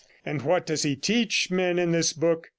[0.25, 2.47] And what does he teach men in this book?